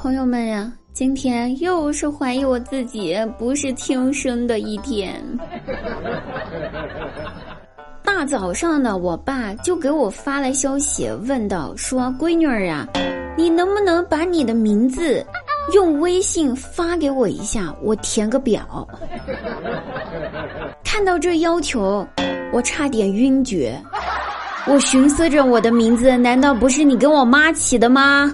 [0.00, 5.20] 朋友们呀，今天又是怀疑我自己不是亲生的一天。
[8.04, 12.86] 大早上的，我爸就给我发来消息，问道：“说闺女儿啊，
[13.36, 15.26] 你能不能把你的名字
[15.74, 18.86] 用微信发给我一下，我填个表。
[20.84, 22.06] ”看到这要求，
[22.52, 23.76] 我差点晕厥。
[24.64, 28.32] 我寻思着，我的名字难道不是你跟我妈起的吗？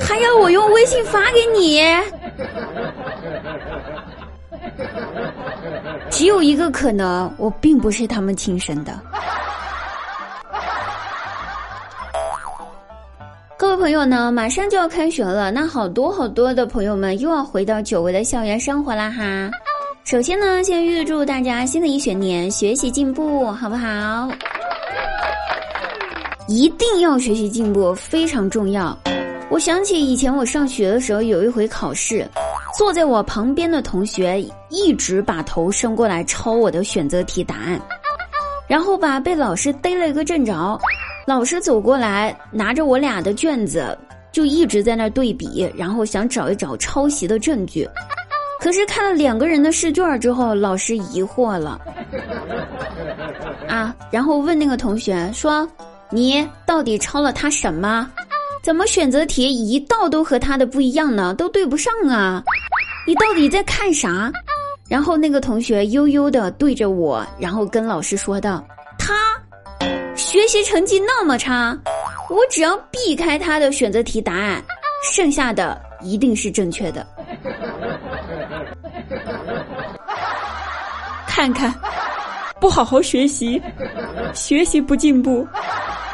[0.00, 1.80] 还要我用微信发给你？
[6.10, 8.98] 只有一个可能，我并不是他们亲生的。
[13.56, 19.50] 各位朋友呢，马上就要开学了，那好多好多的朋友们又要回到久违的校园生活啦哈。
[20.04, 24.28] 首先呢，先预祝大家新的一学年学习进步，好不好？
[26.48, 28.98] 一定要学习进步，非常重要。
[29.50, 32.24] 我想起以前我上学的时候，有一回考试，
[32.78, 37.80] 坐在我旁边的同学一直把头伸过来抄我的选择题答案，
[38.68, 40.80] 然后吧被老师逮了一个正着，
[41.26, 43.98] 老师走过来拿着我俩的卷子，
[44.30, 47.88] 就一直在那对比，然后想找一找抄袭的证据，
[48.60, 51.80] 可是看了两个人的试卷之后，老师疑惑了，
[53.68, 55.68] 啊，然后问那个同学说
[56.08, 58.08] ：“你到底抄了他什么？”
[58.62, 61.34] 怎么选择题一道都和他的不一样呢？
[61.34, 62.42] 都对不上啊！
[63.06, 64.30] 你到底在看啥？
[64.88, 68.64] 然后那个同学悠悠的对着我，然后跟老师说道
[68.98, 69.14] ：“他
[70.14, 71.76] 学习成绩那么差，
[72.28, 74.62] 我只要避开他的选择题答案，
[75.12, 77.06] 剩下的一定是正确的。”
[81.26, 81.72] 看看，
[82.60, 83.60] 不好好学习，
[84.34, 85.46] 学习不进步，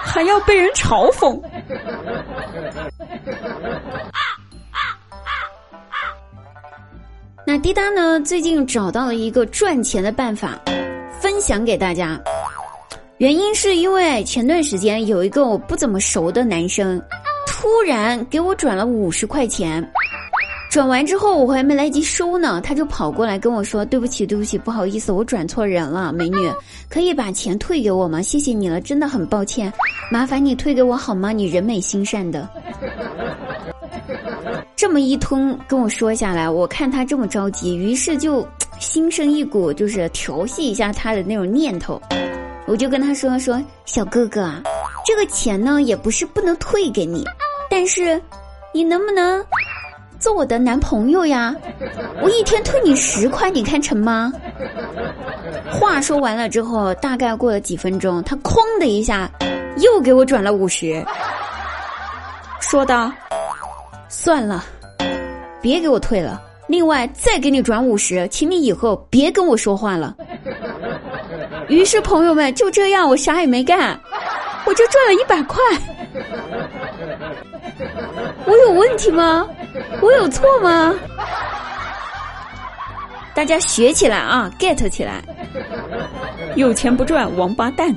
[0.05, 1.41] 还要被人嘲讽。
[7.47, 8.21] 那滴答呢？
[8.21, 10.59] 最近找到了一个赚钱的办法，
[11.21, 12.21] 分享给大家。
[13.19, 17.00] 原因是因为前段时间有一个我不怎么熟的男生，
[17.47, 19.83] 突然给我转了五十块钱。
[20.76, 26.53] 转完之后，我还没来及收呢，他就跑过来跟我说：“对不起，对不起，不好意思，我转错人了，美女，
[26.91, 28.20] 可以把钱退给我吗？
[28.20, 29.72] 谢谢你了，真的很抱歉，
[30.12, 31.32] 麻烦你退给我好吗？
[31.32, 32.47] 你人美心善的。
[34.76, 38.47] ”这么一通跟我说下来，我看他这么着急，于是就
[38.78, 41.98] 心生一股就是调戏一下他的那种念头，
[42.66, 44.60] 我就跟他说：“说小哥哥啊，
[45.06, 47.25] 这个钱呢也不是不能退给你，
[47.70, 48.20] 但是
[48.75, 49.42] 你能不能？”
[50.26, 51.54] 做我的男朋友呀，
[52.20, 54.32] 我一天退你十块，你看成吗？
[55.70, 59.31] 话说完了之后，大概过了几分钟，他哐的一下
[59.76, 61.00] 又给我转了五十，
[62.59, 63.12] 说道
[64.10, 64.65] ：“算了，
[65.62, 66.42] 别给我退了。
[66.66, 70.12] 另外再给你转五十，请你以后别跟我说话了。”
[71.70, 73.97] 于是朋友们就这样，我啥也没干，
[74.65, 75.62] 我就赚了一百块。
[78.44, 79.48] 我有问题吗？
[80.01, 80.95] 我有错吗？
[83.34, 85.23] 大家学起来啊，get 起来！
[86.55, 87.95] 有钱不赚王八蛋。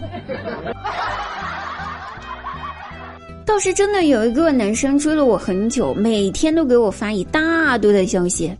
[3.46, 8.54] 倒是真的有一个男生追了我很久，每天都给我发一大堆的消息，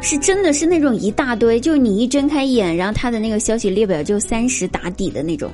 [0.00, 5.50] 是真的是那种一大堆，就你一睁开眼，然后他的那个消息列表就三十打底的那种。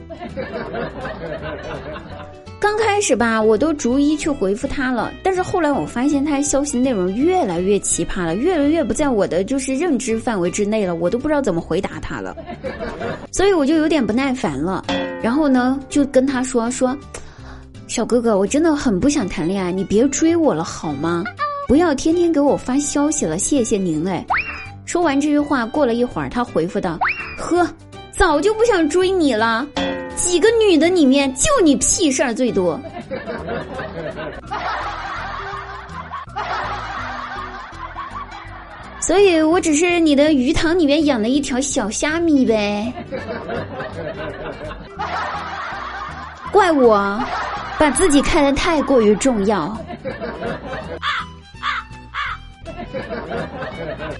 [2.67, 12.37] 刚开始吧，我都逐一去回复他了，但是后来我发现他消息内容越来越奇葩了，越来越不在我的就是认知范围之内了，我都不知道怎么回答他了，
[13.31, 14.85] 所以我就有点不耐烦了。
[15.23, 16.95] 然后呢，就跟他说说，
[17.87, 21.23] 小哥哥，我真的很不想谈恋爱，你别追我了好吗？
[21.69, 24.27] 不要天天给我发消息了，谢谢您嘞。
[24.85, 26.99] 说完这句话，过了一会儿，他回复道：
[27.39, 27.65] 呵，
[28.11, 29.65] 早就不想追你了。
[30.17, 32.81] 几个女的里面，就你屁事儿最多。
[39.01, 42.93] 所以我只是你的鱼塘里面养了一条小虾米呗。
[46.51, 47.23] 怪我
[47.79, 49.79] 把自己看得太过于重要。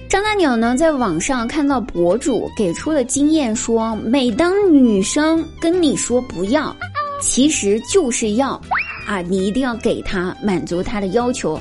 [0.09, 6.75] 张大鸟呢，在网上看到博主给出的经验说，每当女生跟你说不要，
[7.21, 8.59] 其实就是要，
[9.05, 11.59] 啊，你一定要给她满足她的要求。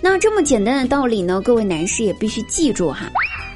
[0.00, 3.10] 那这么简单的道理呢，各位男士也必须记住哈。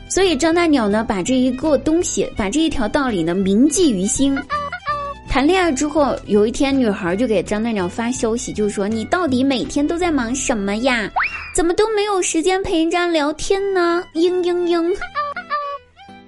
[0.09, 4.37] 所以张大鸟呢，把这一个东西，把这一条道理呢铭记于心。
[5.29, 11.11] 谈恋爱之后，有一天女孩就给张大鸟发消息，就说你到底每天都在忙什么呀？
[11.55, 14.03] 怎么都没有时间陪人家聊天呢？
[14.13, 14.93] 嘤嘤嘤！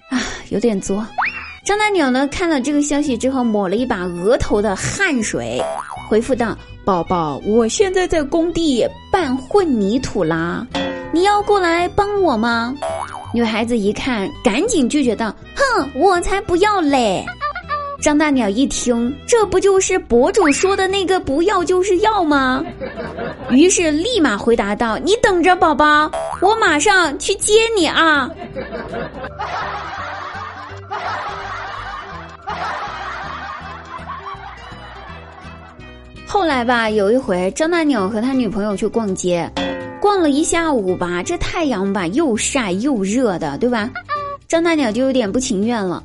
[0.08, 1.05] 啊，有点作。
[1.64, 5.61] 张大鸟呢看了这个消息之后，抹了一把额头的汗水，
[6.08, 6.56] 回复道
[6.87, 10.64] ：“宝宝，我现在在工地拌混凝土啦，
[11.12, 12.73] 你要过来帮我吗？”
[13.34, 17.26] 女孩子一看，赶紧拒绝道：“哼，我才不要嘞！”
[18.06, 22.64] 张大鸟一听，这不就是博主说的那个“不要就是要”吗？
[23.50, 26.08] 于是立马回答道：“你等着，宝宝，
[26.41, 28.31] 我马上去接你啊！”
[36.29, 39.50] 后来吧，有一回，张大鸟和他女朋友去逛街，
[40.00, 43.91] 逛了一下午吧，这太阳吧又晒又热的，对吧？
[44.47, 46.05] 张大鸟就有点不情愿了。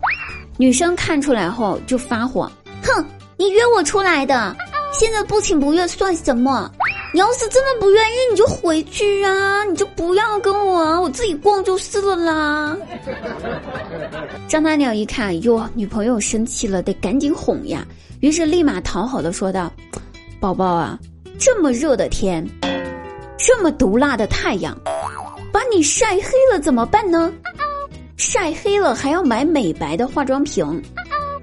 [0.62, 2.44] 女生看出来后就发火，
[2.84, 3.04] 哼，
[3.36, 4.56] 你约我出来的，
[4.94, 6.72] 现在不情不愿算什么？
[7.12, 12.78] 你要是真的不愿意，你就回去啊，你就不要跟我，我自己逛就是了啦。
[14.48, 17.84] 张大鸟一看，哟，女朋友生气了，得赶紧哄呀，
[18.20, 19.74] 于是立马讨好的说道
[20.40, 20.96] ：“宝宝啊，
[21.40, 22.48] 这么热的天，
[23.36, 24.78] 这么毒辣的太阳，
[25.52, 27.34] 把你晒黑了怎么办呢？”
[28.22, 30.64] 晒黑了还要买美白的化妆品，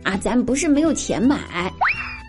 [0.05, 1.37] 啊，咱不是没有钱买，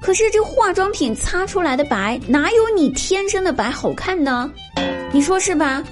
[0.01, 4.51] 可是这化妆品擦出来的白哪有你天生的白好看呢？
[5.13, 5.83] 你说是吧？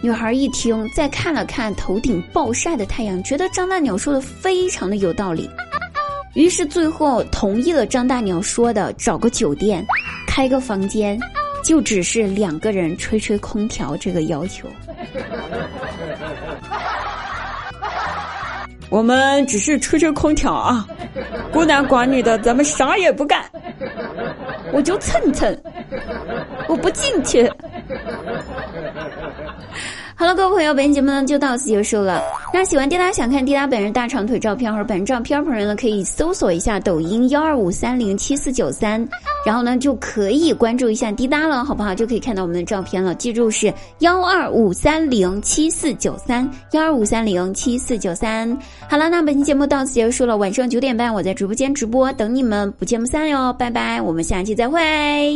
[0.00, 5.50] 女孩一听，再看了看头顶暴晒的太阳，觉得张大鸟说的非常的有道理，
[6.34, 9.84] 于是最后同意了张大鸟说的，找个酒店，
[10.24, 11.18] 开个房间，
[11.64, 14.68] 就只是两个人吹吹空调这个要求。
[18.92, 20.86] 我们只是吹吹空调啊，
[21.50, 23.42] 孤男寡女的，咱们啥也不干，
[24.70, 25.58] 我就蹭蹭，
[26.68, 27.50] 我不进去。
[30.14, 32.22] 好了，各位朋友，本期节目呢就到此结束了。
[32.52, 39.00] 那喜欢滴答想看滴答本人大长腿照片或者本人照片朋友呢，可以搜索一下抖音幺二五三零七四九三，
[39.44, 41.94] 然后呢就可以关注一下滴答了，好不好？
[41.94, 43.14] 就可以看到我们的照片了。
[43.14, 48.56] 记住是幺二五三零七四九三幺二五三零七四九三。
[48.88, 50.36] 好了，那本期节目到此结束了。
[50.36, 53.52] 晚上九点半我在直播间直播，等你们，不见不散哟！
[53.52, 55.34] 拜拜，我们下期再会。